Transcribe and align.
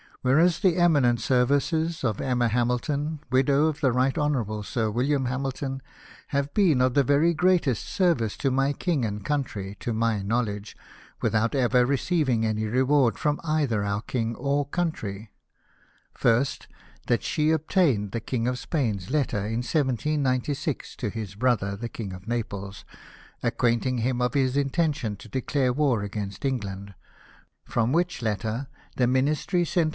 "Whereas 0.23 0.59
the 0.59 0.77
eminent 0.77 1.19
services 1.19 2.03
of 2.03 2.21
Emma 2.21 2.47
Hamilton, 2.47 3.21
widow 3.31 3.65
of 3.65 3.81
the 3.81 3.91
Right 3.91 4.15
Honourable 4.15 4.61
Sir 4.61 4.89
William 4.89 5.25
Hamilton, 5.25 5.81
have 6.27 6.53
been 6.53 6.79
of 6.79 6.93
the 6.93 7.03
very 7.03 7.33
greatest 7.33 7.85
service 7.85 8.37
to 8.37 8.51
my 8.51 8.73
King 8.73 9.03
and 9.03 9.25
country, 9.25 9.77
to 9.79 9.93
my 9.93 10.21
knowledge, 10.21 10.75
without 11.23 11.55
ever 11.55 11.87
receiving 11.87 12.45
any 12.45 12.65
reward 12.65 13.17
from 13.17 13.39
either 13.43 13.83
our 13.83 14.01
King 14.01 14.35
or 14.35 14.65
country:—" 14.67 15.31
First, 16.13 16.67
that 17.07 17.23
she 17.23 17.49
obtained 17.49 18.11
the 18.11 18.19
King 18.21 18.47
of 18.47 18.59
Spain's 18.59 19.09
letter, 19.09 19.37
in 19.47 19.63
1796, 19.63 20.95
to 20.97 21.09
his 21.09 21.33
brother, 21.33 21.75
the 21.75 21.89
King 21.89 22.13
of 22.13 22.27
Naples, 22.27 22.85
acquainting 23.41 23.99
him 23.99 24.21
of 24.21 24.35
his 24.35 24.55
intention 24.55 25.15
to 25.17 25.27
declare 25.29 25.73
war 25.73 26.01
against 26.03 26.45
England: 26.45 26.93
from 27.65 27.91
which 27.91 28.21
letter 28.23 28.67
the 28.97 29.07
Ministry 29.07 29.63
sent 29.65 29.65
HIS 29.65 29.69
LAST 29.77 29.85
WISHES. 29.85 29.89